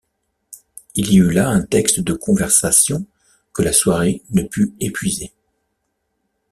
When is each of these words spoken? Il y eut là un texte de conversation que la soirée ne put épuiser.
Il 0.95 1.13
y 1.13 1.17
eut 1.19 1.29
là 1.29 1.47
un 1.49 1.61
texte 1.61 1.99
de 1.99 2.13
conversation 2.13 3.05
que 3.53 3.61
la 3.61 3.71
soirée 3.71 4.23
ne 4.31 4.41
put 4.41 4.73
épuiser. 4.79 5.31